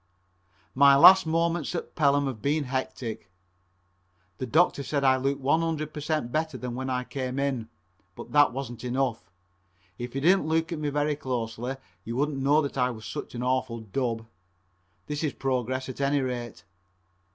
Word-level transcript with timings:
My 0.73 0.95
last 0.95 1.27
moments 1.27 1.75
at 1.75 1.93
Pelham 1.93 2.25
have 2.25 2.41
been 2.41 2.63
hectic. 2.63 3.29
The 4.39 4.47
doctor 4.47 4.81
said 4.81 5.03
I 5.03 5.17
looked 5.17 5.41
one 5.41 5.61
hundred 5.61 5.93
per 5.93 5.99
cent 5.99 6.31
better 6.31 6.57
than 6.57 6.73
when 6.73 6.89
I 6.89 7.03
came 7.03 7.37
in, 7.37 7.69
but 8.15 8.31
that 8.31 8.51
wasn't 8.51 8.83
enough. 8.83 9.29
If 9.99 10.15
you 10.15 10.21
didn't 10.21 10.47
look 10.47 10.71
at 10.71 10.79
me 10.79 10.89
very 10.89 11.15
closely 11.15 11.75
you 12.03 12.15
wouldn't 12.15 12.39
know 12.39 12.63
that 12.63 12.79
I 12.79 12.89
was 12.89 13.05
such 13.05 13.35
an 13.35 13.43
awful 13.43 13.79
dub. 13.81 14.25
This 15.05 15.23
is 15.23 15.33
progress 15.33 15.87
at 15.87 16.01
any 16.01 16.21
rate. 16.21 16.63